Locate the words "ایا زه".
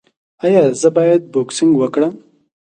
0.45-0.89